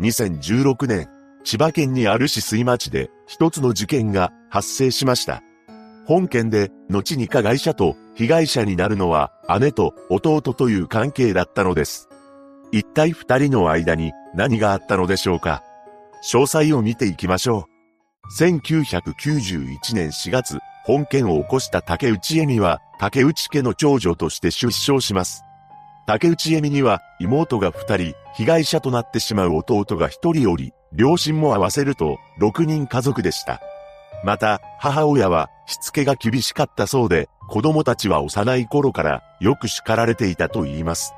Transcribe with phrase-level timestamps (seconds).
[0.00, 1.08] 2016年、
[1.44, 5.42] 千葉県にある市水町で一つの事件が発生しました。
[6.06, 12.08] 本件で、後に加害者と被害者になるのは姉と弟という関係だったのです。
[12.72, 15.62] 一体二人の間に何があったのでしょうか
[16.24, 18.42] 詳細を見ていきましょう。
[18.42, 25.44] 1991年4月、本件を起こした竹内恵美は、竹内家の長女として出生します。
[26.10, 33.60] 竹内恵美には妹が二人、被害者となってしまう弟が一人おり、両親も合わせると六人家族でした。
[34.24, 41.14] また、母親はしつけが厳しかったそうで、子供たちは幼い頃からよく叱られていたと言います。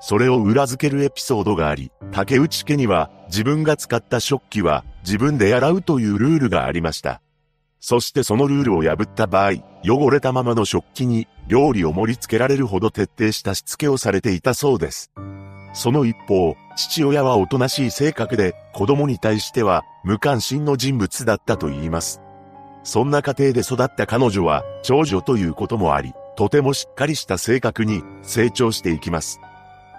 [0.00, 7.20] それを裏付けるエピソードがあり、竹内家には自分が使った食器は自分で洗うというルールがありました。
[7.84, 9.54] そしてそのルールを破った場合、
[9.84, 15.10] 汚れたままの食器に料理を盛り付けられるほど徹底したしつけをされていたそうです。
[15.74, 22.22] その一方、父親はおとなしい性格で子供に対しては無関心の人物だったと言います。
[22.84, 29.40] そんな家庭で育った彼女は長女ということもあり、とてもしっかりした性格に成長していきます。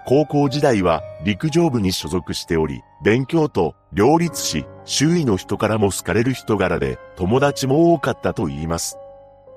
[0.06, 8.98] 高校時代は陸上部に所属しており、勉強と両立し、周囲の人からも好かれる人柄で友達も多かったと言います。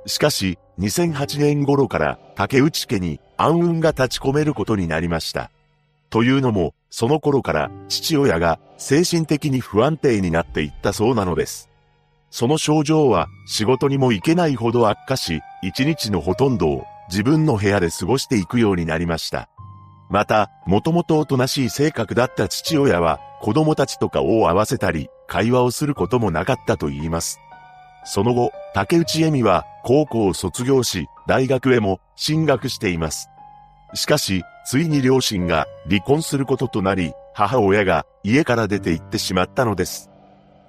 [0.05, 5.51] しかし、2008年頃から竹内家に暗雲が立ち込めることになりました。
[6.09, 11.69] というのも、その頃から父親が精神的に不安定になっていったそうなのです。
[12.29, 19.49] その症状は仕事にも行けないほど悪化し、一日のほとんどを自分の部屋で過ごしていくようになりました。
[20.09, 27.39] また、もともとおとなしい性格だった父親は子供たちとかを合わせたり、会話をすることもなかったと言います。
[28.05, 33.29] その後、竹内恵美は高校を卒業し、大学へも進学しています。
[33.93, 40.09] しかし、ついに両親が離婚することとなり、母親が家から出て行ってしまったのです。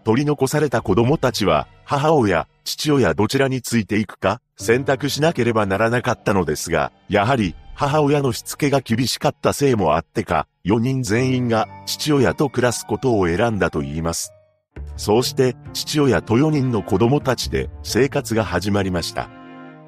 [0.05, 14.33] 取り残された子供たちは、母親、父親どちらについていくか、選択しなければならなかったのですが、やはり、母親のしつけが厳しかったせいもあってか、4人全員が父親と暮らすことを選んだと言います。
[14.97, 19.31] そうして、父親と4人の子供たちで生活が始まりました。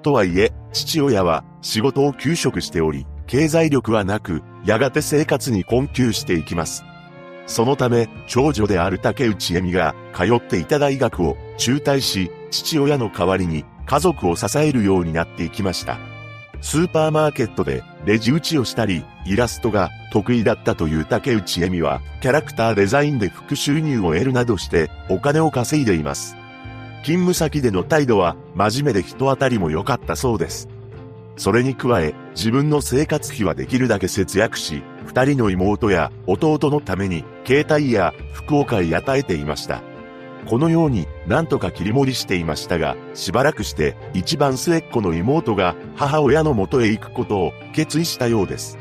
[0.03, 6.85] とはいえ、父親は仕事を休職しており、経済力はなく、やがて生活に困窮していきます。
[7.49, 16.10] そのため、長女である竹内恵美が通っていた大学を中退し、父親の代わりに家族を支えるようになっていきました。
[16.61, 26.37] スーパーマーケットでレジ打ちをしたり、イラストが得意だったという竹内恵美は、キャラクターデザインで副収入を得るなどしてお金を稼いでいます。
[27.03, 30.69] 勤務先での態度は真面目で人当たりも良かったそうです。
[31.37, 39.81] それに加え、自分の生活費はできるだけ節約し、二人の妹や弟のために、携帯や服を買い与えていました。
[40.47, 48.79] このように、なんとか切り盛りしていましたが、しばらくして、一番末っ子の妹が、母親の元へ行くことを決意したようです。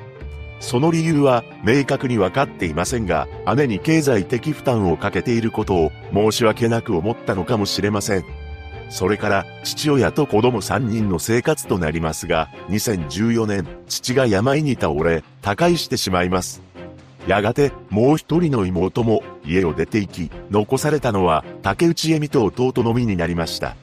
[0.59, 8.25] その理由は、明確にわかっていませんが、姉に経済的負担をかけていることを、申し訳なく思ったのかもしれません。
[8.89, 16.61] それから父親と子供3人の生活となりますが、2014年、父が病に倒れ、他界してしまいます。
[17.29, 23.75] やがて、もう一人の妹も家を出て行き、残されたのは竹内恵美と弟のみになりました。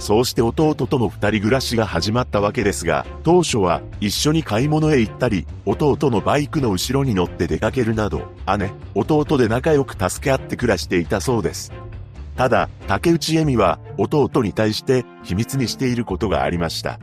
[0.00, 8.22] そうして弟との二人暮らしが始まったわけですが、当初は一緒に買い物へ行ったり、弟のバイクの後ろに乗って出かけるなど、
[8.58, 11.72] 姉、弟で仲良く助け合って暮らしていたそうです。
[12.34, 16.98] ただ、竹内恵美は弟に対して秘密にしていることがありました。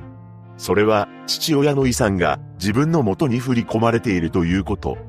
[0.57, 5.06] それは父親の遺産が自分の元に振り込まれているということ。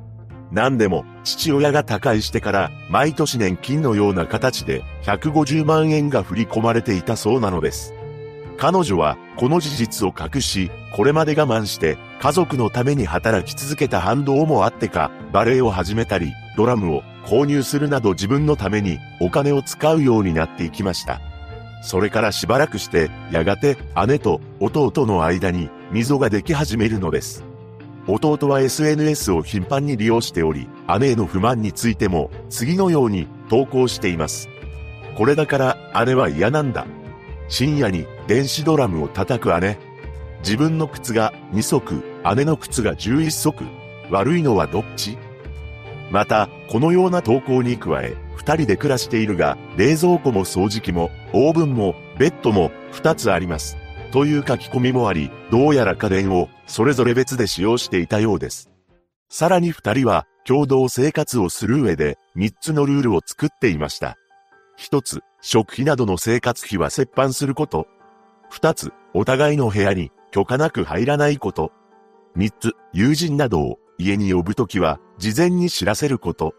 [0.50, 7.94] 何でも父親が他界してから毎年年金のような形で150万円が振り込まれていたそうなのです。
[8.56, 21.20] 彼女はこの事実を隠し、これまで我慢して家族のために働き続けた反動もあってか、バレエを始めたり、ドラムを購入するなど自分のためにお金を使うようになっていきました。
[21.84, 23.78] それからしばらくして、やがて
[24.08, 27.44] 姉と弟の間に溝ができ始めるのです。
[28.08, 30.66] 弟は SNS を頻繁に利用しており、
[30.98, 34.48] 姉への不満についても次のように投稿しています。
[35.16, 36.86] これだから姉は嫌なんだ。
[37.48, 39.78] 深夜に電子ドラムを叩く姉。
[40.40, 42.02] 自分の靴が2足、
[42.36, 43.64] 姉の靴が11足。
[44.10, 45.18] 悪いのはどっち？
[46.10, 53.76] また、このような投稿に加え、二人で暮らしているが、冷蔵庫も掃除機も、オーブンも、ベッドも、二つあります。
[54.10, 58.70] という書き込みもあり、どうやら家電を、それぞれ別で使用していたようです。
[59.28, 64.16] さらに二人は、共同生活をする上で3つのルールを作っていました。
[64.78, 67.86] 1つ、食費などの生活費は折半すること。
[68.50, 71.70] 2つ、お互いの部屋に許可なく入らないこと。
[72.34, 76.54] 3つ、友人などを家に呼ぶときは事前に知らせること。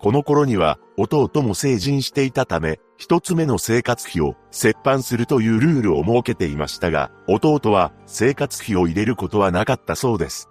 [0.00, 10.48] この頃には弟も成人していたため、一つ目の生活費を折半するというルールを設けていましたが、弟は生活費を入れることはなかったそうです。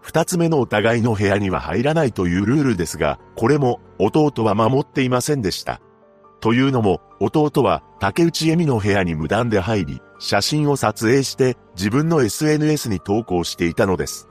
[0.00, 5.80] 二つ目のお互いの部屋には入らないというルールですが、これも弟は守っていませんでした。
[6.40, 14.29] というのも、弟は竹内恵美の部屋に無断で入り、写真を撮影して自分の SNS に投稿していたのです。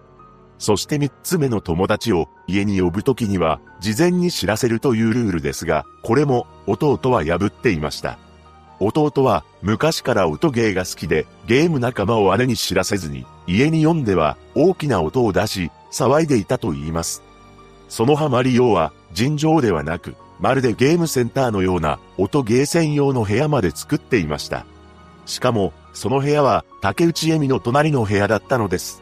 [0.59, 8.19] そして三つ目の友達を家に呼ぶときには事前に知らせるというルールですが、これも弟は破っていました。
[8.81, 17.23] 弟は昔から音ゲーが好きでゲーム仲間を姉に知らせずに家に読んでは大きな音を出し騒いでいたと言います。
[17.87, 24.65] そのハマりようは尋常ではなく、まるでゲームセンターのような音ゲー専用の部屋まで作っていました。
[25.25, 29.01] しかも、その部屋は竹内恵美の隣の部屋だったのです。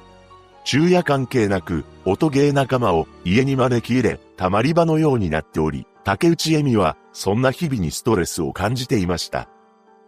[0.68, 9.48] 昼夜関係なく、音ゲー仲間を家に招き入れ、たまり場のようになっており、竹内恵美は、そんな日々にストレスを感じていました。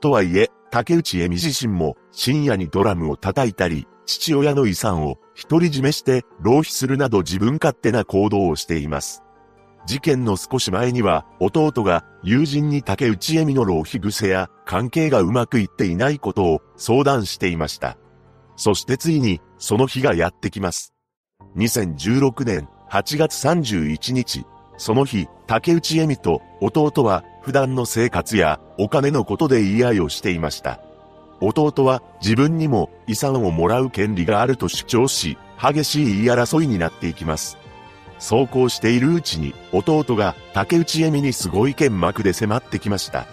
[0.02, 5.16] とはいえ、竹内恵美自身も、深夜にドラムを叩いたり、父親の遺産を
[5.50, 9.24] 独り占めして浪費するなど自分勝手な行動をしています。
[9.86, 17.98] 事件の少し前には、弟が友人に竹内恵美の浪費癖や関係がうまくいっていないことを相談していました。
[18.60, 20.94] そしてついに、その日がやってきます。
[21.56, 24.46] 2016年8月31日、
[24.78, 30.82] その日、竹内恵美と弟は普段の生活やお金のことで言い合いをしていました。
[31.40, 37.58] 弟は自分にも遺産をもらう権利があると主張し、激しい言い争いになっていきます。
[38.18, 43.26] そうこうしているうちに弟が竹内恵美にすごい剣幕で迫ってきました。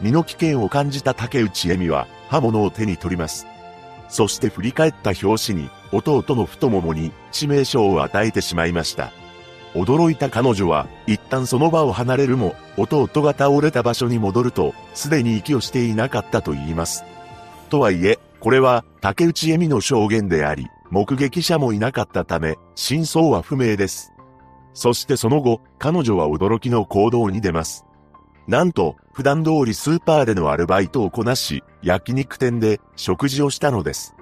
[0.00, 3.48] 身の危険を感じた竹内恵美は刃物を手に取ります。
[4.10, 9.12] そして振り返った拍子に、弟の太ももに致命傷を与えてしまいました。
[9.74, 17.04] 驚いた彼女は、一旦その場を離れるも、弟が倒れた場所に戻ると、すでに息をしていなかったと言います。
[17.68, 24.12] とはいえ、これは、竹内恵美の証言であり、目撃者もいなかったため、真相は不明です。
[24.74, 27.84] そしてその後、彼女は驚きの行動に出ます。
[28.50, 34.16] なんと、普段通りスーパーでのアルバイトをこなし、焼肉店で食事をしたのです。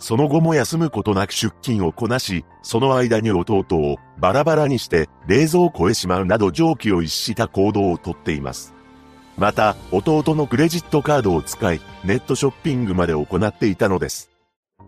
[0.00, 8.74] その後も休むことなく出勤をこなし、その間に弟をバラバラにして冷蔵庫へしまうなど常軌を逸した行動をとっています。
[9.38, 14.32] また、弟のクレジットカードを使い、ネットショッピングまで行っていたのです。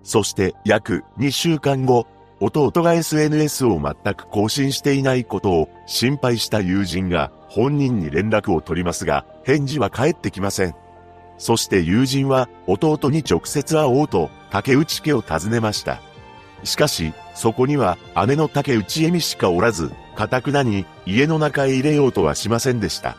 [0.02, 2.08] そして約2週間後、
[2.44, 10.74] 弟が SNS を全く更新していないことを心配した友人が本人に連絡を取りますが、返事は返ってきません。
[11.38, 16.00] そして友人は弟に直接会おうと竹内家を訪ねました。
[16.64, 17.96] しかし、そこには
[18.26, 23.16] 姉の竹内恵美しかおらず、かたくなに家の中へ入れようとはしませんでした。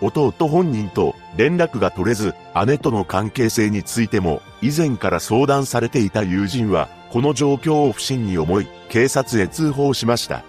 [0.00, 2.34] 弟本人と連絡が取れず、
[2.66, 10.44] 姉との関係性についても以前から相談されていた友人はこの状況を不審に思い、警察へ通報しました。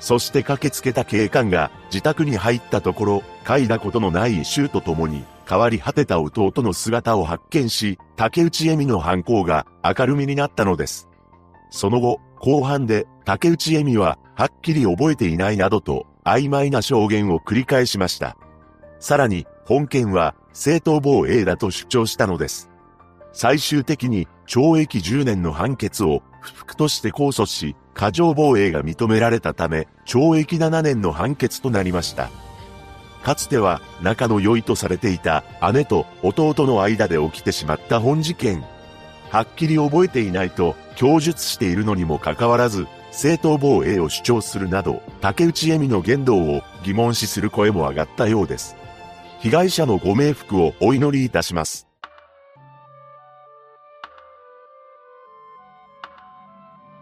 [0.00, 11.08] そして駆けつけた警官が自宅に入ったところ、嗅いだことのない衆と共に、変わり果てた弟の姿を発見し、竹内恵美の犯行が明るみになったのです。
[11.70, 18.36] その後、後半で竹内恵美ははっきり覚えていないなどと曖昧な証言を繰り返しました。
[19.00, 22.70] さらに、本件は正当防衛だと主張したのです。
[23.34, 32.30] 最終的に懲役10年の判決を不服として控訴し、過剰防衛が認められたため、懲役7年の判決となりました。
[33.22, 35.44] かつては仲の良いとされていた
[35.74, 38.64] 姉と弟の間で起きてしまった本事件。
[39.28, 48.77] はっきり覚えていないと供述しているのにもかかわらず、正当防衛を主張するなど、竹内恵美の言動を疑問視する声も上がったようです。
[49.40, 51.87] 被害者のご冥福をお祈りいたします。